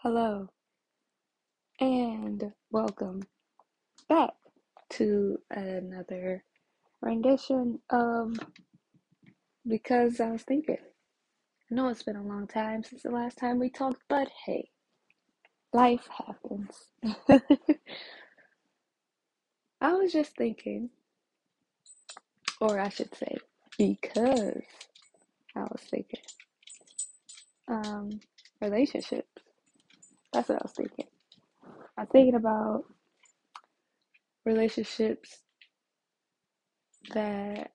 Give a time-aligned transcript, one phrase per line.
[0.00, 0.48] Hello,
[1.80, 3.22] and welcome
[4.08, 4.34] back
[4.90, 6.44] to another
[7.00, 8.36] rendition of
[9.66, 10.76] Because I Was Thinking.
[11.70, 14.68] I know it's been a long time since the last time we talked, but hey,
[15.72, 16.90] life happens.
[19.80, 20.90] I was just thinking,
[22.60, 23.38] or I should say,
[23.78, 24.62] because
[25.56, 26.20] I was thinking,
[27.66, 28.20] um,
[28.60, 29.28] relationships.
[30.36, 31.06] That's what I was thinking.
[31.98, 32.84] I was thinking about
[34.46, 35.38] relationships
[37.14, 37.72] that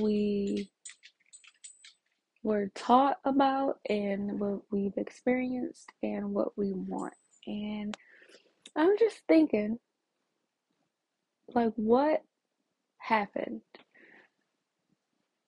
[0.00, 0.70] we
[2.44, 7.14] were taught about and what we've experienced and what we want.
[7.46, 7.96] And
[8.76, 9.78] I'm just thinking,
[11.54, 12.22] like, what
[12.98, 13.62] happened?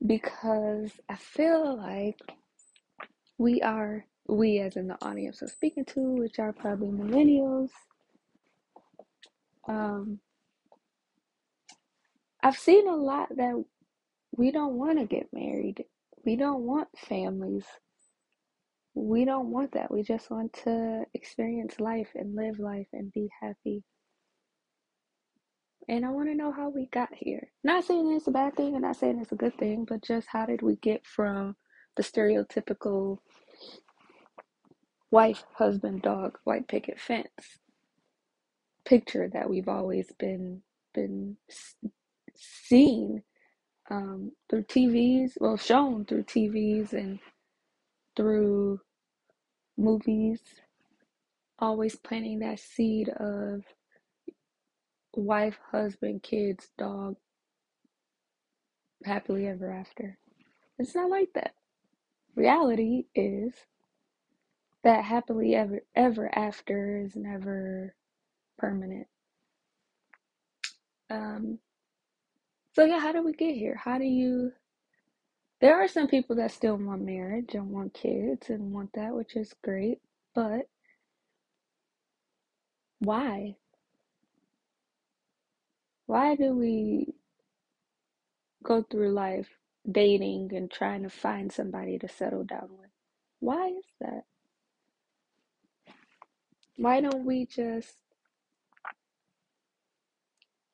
[0.07, 2.21] Because I feel like
[3.39, 7.71] we are, we as in the audience I'm speaking to, which are probably millennials,
[9.69, 10.21] um,
[12.43, 13.65] I've seen a lot that
[14.37, 15.85] we don't want to get married.
[16.25, 17.65] We don't want families.
[18.95, 19.91] We don't want that.
[19.93, 23.85] We just want to experience life and live life and be happy.
[25.89, 27.51] And I want to know how we got here.
[27.65, 30.29] Not saying it's a bad thing and not saying it's a good thing, but just
[30.31, 31.57] how did we get from
[31.97, 33.19] the stereotypical
[35.11, 37.29] wife, husband, dog, white picket fence
[38.87, 40.63] picture that we've always been
[40.95, 41.37] been
[42.37, 43.23] seen
[43.91, 47.19] um, through TVs, well, shown through TVs and
[48.17, 48.81] through
[49.77, 50.41] movies,
[51.59, 53.65] always planting that seed of
[55.15, 57.17] wife, husband, kids, dog,
[59.05, 60.19] happily ever after.
[60.79, 61.55] It's not like that.
[62.37, 63.53] Reality is
[64.89, 67.95] that happily ever ever after is never
[68.59, 69.07] permanent.
[71.11, 71.59] Um,
[72.75, 73.77] so yeah, how do we get here?
[73.83, 74.53] How do you?
[75.61, 79.37] There are some people that still want marriage and want kids and want that, which
[79.37, 80.01] is great,
[80.35, 80.69] but
[83.01, 83.57] why?
[86.07, 87.15] Why do we
[88.65, 89.49] go through life
[89.91, 92.91] dating and trying to find somebody to settle down with?
[93.41, 94.25] Why is that?
[96.79, 97.97] Why don't we just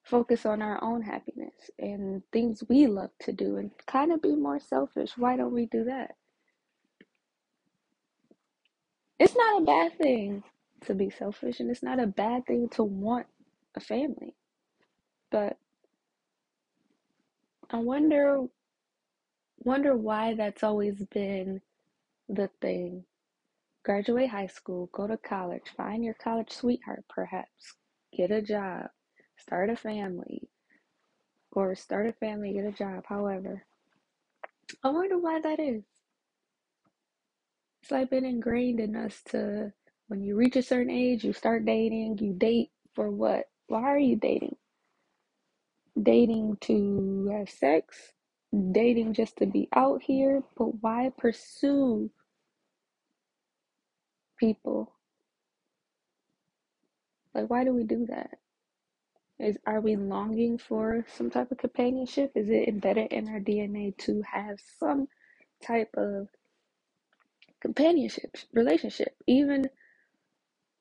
[0.05, 4.37] focus on our own happiness and things we love to do and kind of be
[4.37, 5.13] more selfish?
[5.19, 6.17] Why don't we do that?
[9.19, 10.45] It's not a bad thing
[10.87, 13.27] to be selfish and it's not a bad thing to want
[13.77, 14.35] a family.
[15.33, 15.59] But
[17.71, 18.47] I wonder
[19.65, 21.63] wonder why that's always been
[22.29, 23.05] the thing.
[23.85, 27.75] Graduate high school, go to college, find your college sweetheart perhaps,
[28.17, 28.87] get a job,
[29.37, 30.49] start a family,
[31.53, 33.67] or start a family, get a job, however.
[34.83, 35.85] I wonder why that is.
[37.83, 39.75] It's like been ingrained in us to
[40.09, 43.51] when you reach a certain age, you start dating, you date for what?
[43.67, 44.57] Why are you dating?
[46.03, 48.13] Dating to have sex?
[48.73, 50.43] Dating just to be out here?
[50.57, 52.11] But why pursue
[54.47, 54.93] people?
[57.35, 58.31] Like why do we do that?
[59.41, 62.33] Is are we longing for some type of companionship?
[62.37, 65.09] Is it embedded in our DNA to have some
[65.67, 66.29] type of
[67.61, 69.17] companionship, relationship?
[69.27, 69.67] Even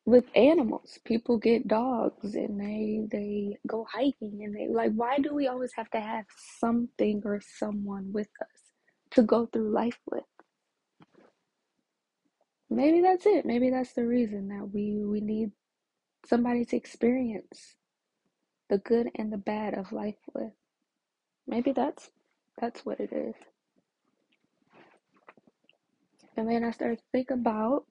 [0.06, 5.34] with animals, people get dogs and they they go hiking and they like why do
[5.36, 6.26] we always have to have
[6.60, 8.62] something or someone with us
[9.12, 10.24] to go through life with?
[12.70, 13.46] Maybe that's it.
[13.46, 15.52] Maybe that's the reason that we we need
[16.26, 17.76] somebody to experience
[18.70, 20.54] the good and the bad of life with.
[21.48, 22.10] Maybe that's
[22.60, 23.36] that's what it is.
[26.38, 27.86] And then I started to think about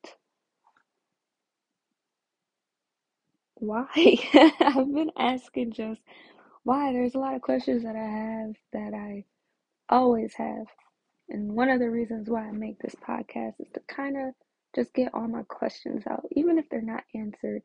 [3.56, 3.87] why.
[4.61, 6.02] I've been asking just
[6.64, 6.93] why.
[6.93, 9.25] There's a lot of questions that I have that I
[9.88, 10.67] always have.
[11.29, 14.35] And one of the reasons why I make this podcast is to kind of
[14.74, 17.62] just get all my questions out, even if they're not answered.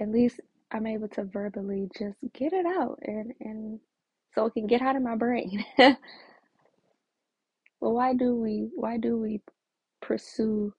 [0.00, 0.40] At least
[0.72, 3.80] I'm able to verbally just get it out and, and
[4.34, 5.64] so it can get out of my brain.
[5.78, 5.96] well,
[7.80, 9.40] why do we why do we
[10.02, 10.72] pursue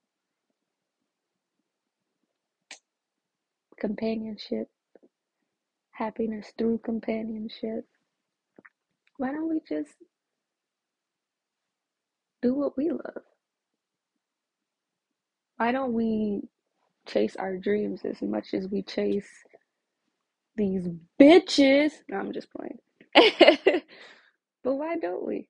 [3.80, 4.68] companionship,
[5.92, 7.84] happiness through companionship?
[9.18, 9.92] Why don't we just
[12.42, 13.22] do what we love?
[15.58, 16.42] Why don't we
[17.08, 19.28] chase our dreams as much as we chase
[20.56, 20.88] these
[21.20, 21.92] bitches?
[22.08, 22.78] No, I'm just playing.
[24.64, 25.48] but why don't we?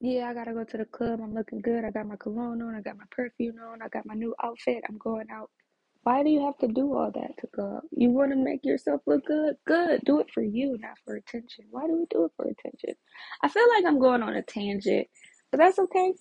[0.00, 1.20] Yeah, I gotta go to the club.
[1.22, 1.84] I'm looking good.
[1.84, 2.74] I got my cologne on.
[2.76, 3.82] I got my perfume on.
[3.82, 4.84] I got my new outfit.
[4.88, 5.50] I'm going out.
[6.04, 7.84] Why do you have to do all that to go out?
[7.92, 9.56] You want to make yourself look good?
[9.66, 10.02] Good.
[10.06, 11.66] Do it for you, not for attention.
[11.70, 12.94] Why do we do it for attention?
[13.42, 15.08] I feel like I'm going on a tangent,
[15.52, 16.14] but that's okay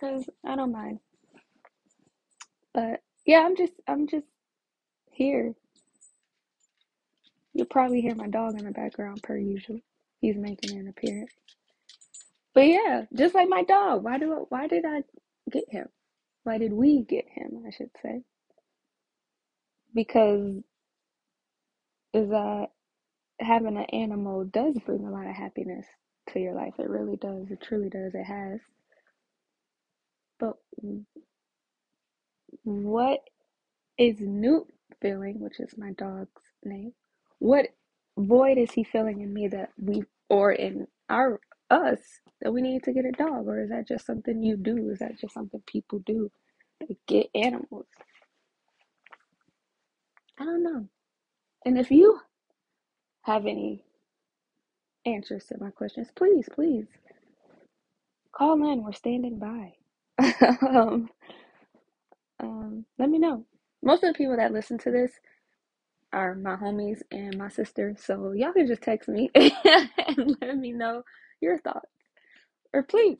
[0.00, 1.00] because I don't mind.
[2.74, 4.26] But yeah, I'm just I'm just
[5.12, 5.54] here.
[7.54, 9.80] You'll probably hear my dog in the background per usual.
[10.20, 11.32] He's making an appearance.
[12.54, 14.04] But yeah, just like my dog.
[14.04, 15.02] Why do I, why did I
[15.50, 15.88] get him?
[16.44, 17.64] Why did we get him?
[17.66, 18.22] I should say
[19.94, 20.56] because
[22.14, 22.68] is that
[23.40, 25.86] having an animal does bring a lot of happiness
[26.32, 26.74] to your life.
[26.78, 27.50] It really does.
[27.50, 28.14] It truly does.
[28.14, 28.60] It has.
[30.38, 30.54] But
[32.64, 33.20] what
[33.98, 34.66] is Newt
[35.02, 36.30] feeling, which is my dog's
[36.64, 36.92] name?
[37.38, 37.66] What
[38.18, 41.40] void is he feeling in me that we, or in our,
[41.70, 42.00] us,
[42.42, 43.46] that we need to get a dog?
[43.48, 44.90] Or is that just something you do?
[44.90, 46.30] Is that just something people do?
[46.80, 47.86] They get animals.
[50.38, 50.88] I don't know.
[51.66, 52.20] And if you
[53.22, 53.84] have any
[55.06, 56.86] answers to my questions, please, please
[58.32, 58.84] call in.
[58.84, 59.74] We're standing by.
[60.62, 61.10] um,
[62.40, 63.46] um, let me know.
[63.82, 65.12] Most of the people that listen to this
[66.12, 70.72] are my homies and my sister, so y'all can just text me and let me
[70.72, 71.04] know
[71.40, 71.90] your thoughts.
[72.74, 73.18] Or please,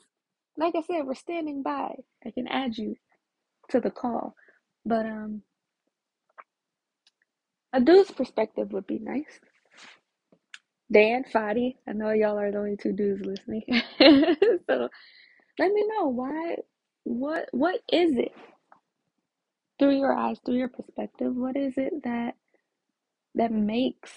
[0.59, 1.95] like I said, we're standing by.
[2.27, 2.97] I can add you
[3.71, 4.35] to the call,
[4.87, 5.43] but um,
[7.73, 9.41] a dude's perspective would be nice.
[10.93, 13.65] Dan, Fadi, I know y'all are the only two dudes listening,
[14.69, 14.89] so
[15.59, 16.57] let me know why.
[17.09, 18.33] What what is it?
[19.79, 21.35] Through your eyes, through your perspective?
[21.37, 22.35] What is it that
[23.37, 24.13] that makes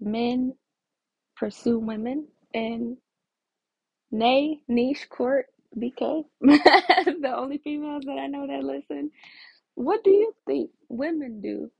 [0.00, 0.54] men
[1.36, 2.96] pursue women and
[4.12, 5.46] nay niche court
[5.78, 9.10] bk the only females that i know that listen.
[9.76, 11.70] What do you think women do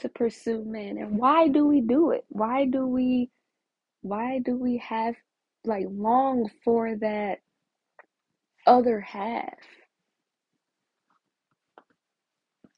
[0.00, 2.24] to pursue men and why do we do it?
[2.28, 3.30] Why do we
[4.02, 5.16] why do we have
[5.64, 7.38] like long for that
[8.66, 9.54] other half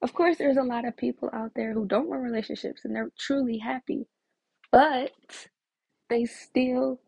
[0.03, 3.11] of course there's a lot of people out there who don't want relationships and they're
[3.19, 4.07] truly happy
[4.73, 5.13] but
[6.11, 7.01] they still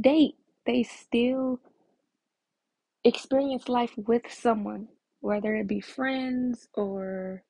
[0.00, 0.36] date
[0.66, 1.60] they still
[3.04, 4.88] experience life with someone,
[5.20, 7.42] whether it be friends or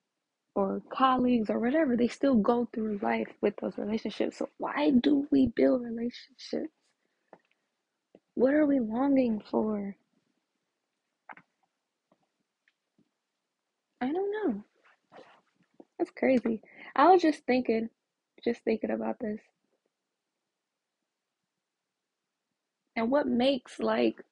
[0.57, 4.39] or colleagues or whatever, they still go through life with those relationships.
[4.39, 6.73] So why do we build relationships?
[8.35, 9.97] What are we longing for?
[14.01, 14.65] I don't know.
[15.99, 16.63] That's crazy.
[16.95, 17.91] I was just thinking,
[18.43, 19.41] just thinking about this.
[22.97, 24.25] And what makes like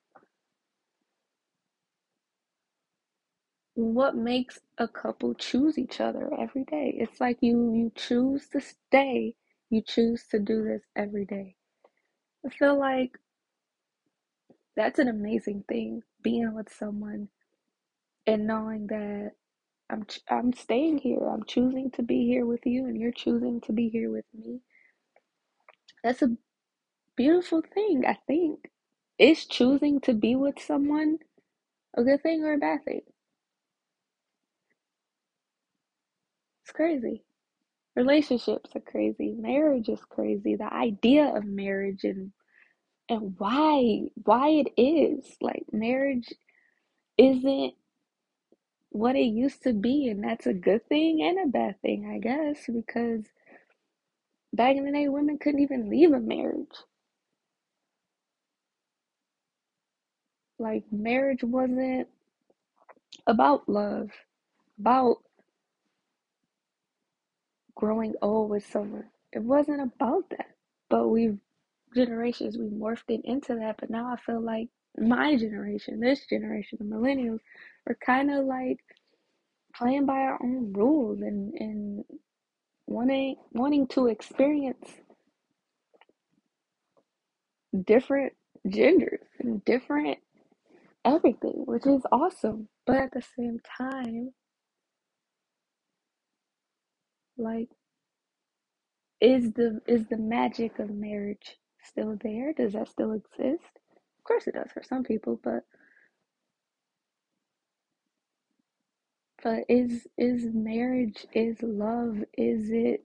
[3.77, 6.95] what makes a couple choose each other every day?
[6.99, 9.35] It's like you you choose to stay,
[9.71, 11.57] you choose to do this every day.
[12.47, 13.19] I feel like
[14.77, 17.29] that's an amazing thing being with someone
[18.27, 19.33] and knowing that
[19.95, 21.29] I'm ch- I'm staying here.
[21.29, 24.61] I'm choosing to be here with you and you're choosing to be here with me.
[26.05, 26.37] That's a
[27.17, 28.71] beautiful thing, I think.
[29.19, 31.19] Is choosing to be with someone
[31.97, 33.03] a good thing or a bad thing?
[36.65, 37.25] It's crazy.
[37.97, 39.35] Relationships are crazy.
[39.39, 40.57] Marriage is crazy.
[40.57, 42.33] The idea of marriage and
[43.09, 46.29] and why why it is like marriage
[47.19, 47.75] isn't
[48.95, 52.19] what it used to be and that's a good thing and a bad thing i
[52.19, 53.25] guess because
[54.55, 56.69] back in the day women couldn't even leave a marriage.
[60.59, 62.09] Like marriage wasn't
[63.27, 64.11] about love
[64.79, 65.19] about
[67.77, 69.07] growing old with someone.
[69.33, 70.49] It wasn't about that.
[70.89, 71.39] But we've
[71.95, 76.79] generations we morphed it into that but now i feel like my generation this generation
[76.81, 77.39] the millennials
[77.89, 78.81] are kind of like
[79.77, 82.05] playing by our own rules and and
[82.87, 84.89] wanting wanting to experience
[87.87, 88.35] different
[88.69, 90.19] genders and different
[91.05, 92.69] everything, which is awesome.
[92.87, 94.33] But at the same time,
[97.39, 97.71] like
[99.21, 102.55] is the is the magic of marriage still there?
[102.55, 103.65] Does that still exist?
[104.19, 105.65] Of course it does for some people, but
[109.45, 113.05] but is is marriage is love is it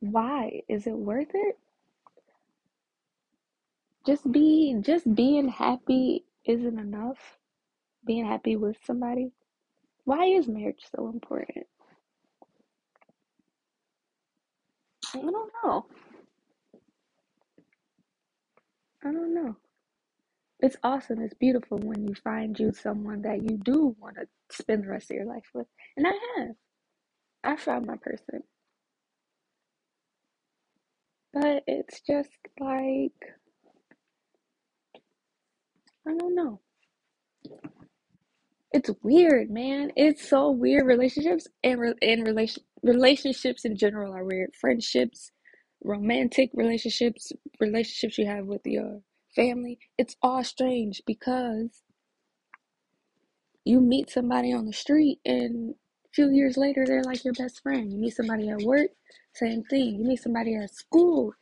[0.00, 1.58] why is it worth it?
[4.06, 7.38] Just be just being happy isn't enough.
[8.06, 9.32] Being happy with somebody.
[10.04, 11.66] Why is marriage so important?
[15.14, 15.86] I don't know.
[19.02, 19.56] I don't know.
[20.60, 21.20] It's awesome.
[21.22, 25.10] It's beautiful when you find you someone that you do want to spend the rest
[25.10, 25.66] of your life with.
[25.96, 26.56] And I have.
[27.44, 28.42] I found my person.
[31.32, 32.30] But it's just
[32.60, 33.12] like
[36.08, 36.60] I don't know.
[38.72, 39.92] It's weird, man.
[39.96, 40.86] It's so weird.
[40.86, 44.50] Relationships and re- and relation relationships in general are weird.
[44.60, 45.32] Friendships,
[45.84, 49.00] romantic relationships, relationships you have with your
[49.34, 49.78] family.
[49.98, 51.82] It's all strange because
[53.64, 55.74] you meet somebody on the street and
[56.06, 57.92] a few years later they're like your best friend.
[57.92, 58.90] You meet somebody at work,
[59.34, 59.96] same thing.
[59.96, 61.32] You meet somebody at school.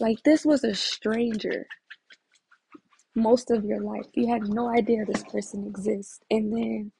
[0.00, 1.66] Like this was a stranger
[3.14, 4.06] most of your life.
[4.14, 6.20] You had no idea this person exists.
[6.30, 6.92] And then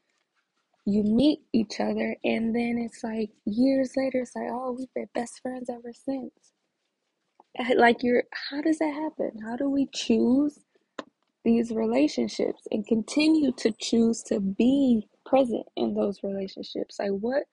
[0.86, 5.08] you meet each other and then it's like years later it's like, oh, we've been
[5.14, 6.53] best friends ever since.
[7.76, 9.40] Like you're how does that happen?
[9.44, 10.58] How do we choose
[11.44, 16.96] these relationships and continue to choose to be present in those relationships?
[16.98, 17.44] Like what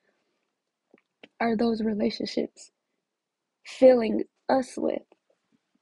[1.40, 2.72] are those relationships
[3.66, 5.04] filling us with?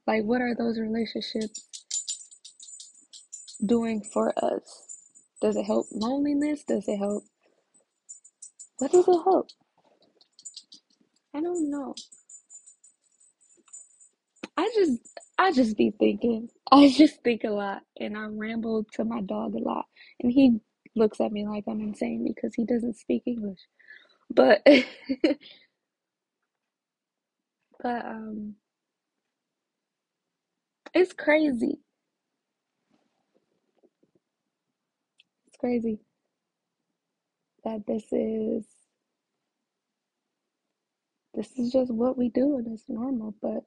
[0.07, 1.67] Like what are those relationships
[3.65, 4.87] doing for us?
[5.41, 6.63] Does it help loneliness?
[6.65, 7.23] Does it help?
[8.79, 9.49] What does it help?
[11.35, 11.95] I don't know.
[14.59, 14.99] I just
[15.39, 16.49] I just be thinking.
[16.71, 19.85] I just think a lot and I ramble to my dog a lot.
[20.21, 20.59] And he
[20.95, 23.59] looks at me like I'm insane because he doesn't speak English.
[24.33, 24.61] But
[27.83, 28.55] but um
[30.93, 31.79] it's crazy.
[35.47, 35.99] It's crazy
[37.63, 38.65] that this is
[41.35, 43.63] this is just what we do and it's normal, but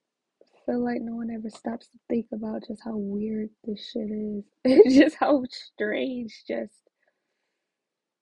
[0.73, 4.95] feel like no one ever stops to think about just how weird this shit is.
[4.97, 6.73] just how strange just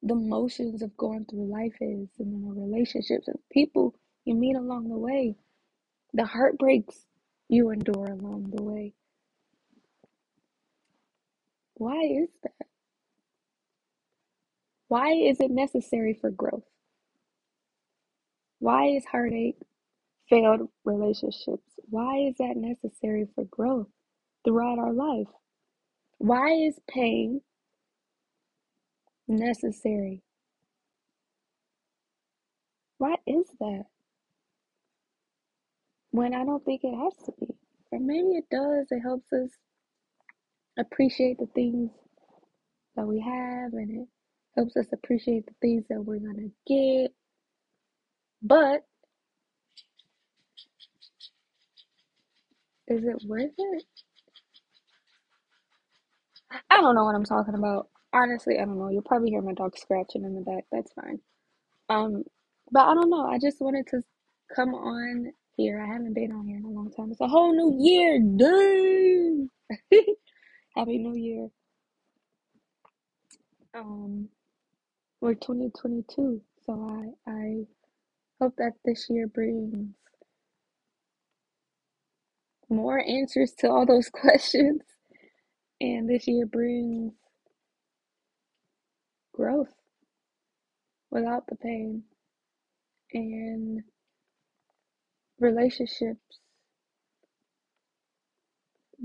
[0.02, 4.88] the motions of going through life is and the relationships and people you meet along
[4.88, 5.36] the way,
[6.12, 7.06] the heartbreaks
[7.48, 8.94] you endure along the way.
[11.74, 12.66] Why is that?
[14.88, 16.64] Why is it necessary for growth?
[18.58, 19.60] Why is heartache,
[20.30, 23.88] failed relationships, why is that necessary for growth
[24.44, 25.28] throughout our life?
[26.18, 27.42] Why is pain
[29.28, 30.22] necessary?
[32.98, 33.84] Why is that?
[36.12, 37.54] When I don't think it has to be.
[37.92, 38.88] Or maybe it does.
[38.90, 39.50] It helps us
[40.78, 41.90] appreciate the things
[42.96, 44.08] that we have and it
[44.56, 47.12] helps us appreciate the things that we're going to get.
[48.42, 48.84] But
[52.90, 53.84] is it worth it?
[56.70, 57.88] I don't know what I'm talking about.
[58.12, 58.88] Honestly, I don't know.
[58.90, 60.64] You'll probably hear my dog scratching in the back.
[60.72, 61.20] That's fine.
[61.88, 62.24] Um,
[62.72, 63.26] but I don't know.
[63.26, 64.02] I just wanted to
[64.54, 65.80] come on here.
[65.82, 67.10] I haven't been on here in a long time.
[67.12, 68.18] It's a whole new year.
[68.20, 69.50] Dang.
[70.76, 71.48] Happy New Year.
[73.74, 74.28] Um,
[75.20, 77.66] we're 2022, so I I
[78.40, 79.88] hope that this year brings
[82.70, 84.82] more answers to all those questions,
[85.80, 87.14] and this year brings
[89.34, 89.72] growth
[91.10, 92.04] without the pain.
[93.14, 93.82] And
[95.40, 96.40] relationships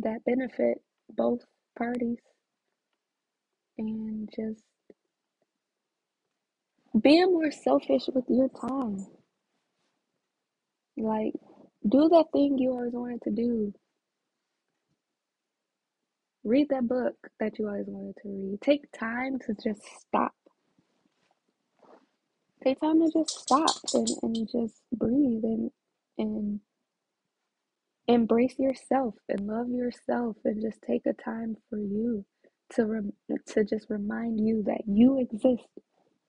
[0.02, 0.80] that benefit
[1.10, 1.42] both
[1.78, 2.20] parties.
[3.78, 4.64] And just
[7.02, 9.08] being more selfish with your time.
[10.98, 11.34] Like,
[11.88, 13.74] do that thing you always wanted to do.
[16.44, 18.62] Read that book that you always wanted to read.
[18.62, 20.34] Take time to just stop.
[22.64, 25.72] Take time to just stop and, and just breathe and
[26.18, 26.62] and
[28.08, 32.26] embrace yourself and love yourself and just take a time for you
[32.74, 33.14] to rem-
[33.48, 35.68] to just remind you that you exist.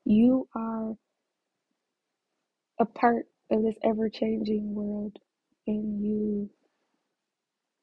[0.05, 0.95] You are
[2.81, 5.17] a part of this ever changing world
[5.67, 6.51] and you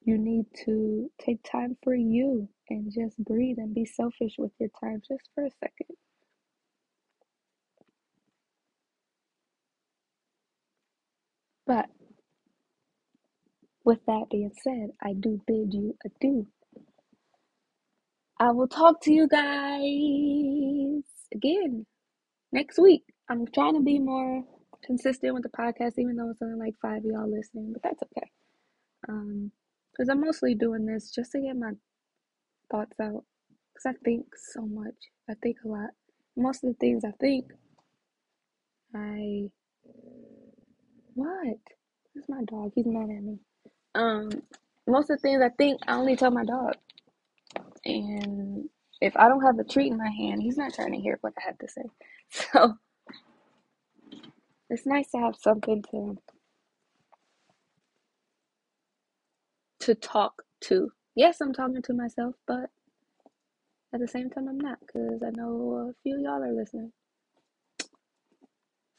[0.05, 4.71] You need to take time for you and just breathe and be selfish with your
[4.81, 5.97] time just for a second.
[11.67, 11.87] But
[13.85, 16.47] with that being said, I do bid you adieu.
[18.39, 21.85] I will talk to you guys again
[22.51, 23.03] next week.
[23.29, 24.43] I'm trying to be more
[24.85, 28.03] consistent with the podcast, even though it's only like five of y'all listening, but that's
[28.03, 28.29] okay.
[29.09, 29.51] Um,
[29.91, 31.71] because I'm mostly doing this just to get my
[32.71, 33.23] thoughts out.
[33.73, 34.95] Because I think so much.
[35.29, 35.89] I think a lot.
[36.35, 37.51] Most of the things I think,
[38.95, 39.49] I.
[41.13, 41.57] What?
[42.15, 42.71] That's my dog.
[42.75, 43.39] He's mad at me.
[43.95, 44.29] Um,
[44.87, 46.73] most of the things I think, I only tell my dog.
[47.85, 48.69] And
[49.01, 51.33] if I don't have a treat in my hand, he's not trying to hear what
[51.37, 51.83] I have to say.
[52.29, 52.75] So
[54.73, 56.17] it's nice to have something to
[59.81, 60.91] to talk to.
[61.15, 62.69] Yes, I'm talking to myself, but
[63.93, 66.91] at the same time, I'm not because I know a few y'all are listening.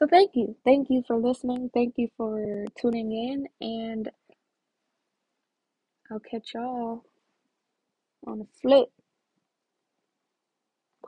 [0.00, 0.56] So thank you.
[0.64, 1.70] Thank you for listening.
[1.74, 3.46] Thank you for tuning in.
[3.66, 4.10] And
[6.10, 7.04] I'll catch y'all
[8.26, 8.88] on the flip.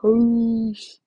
[0.01, 0.99] Peace.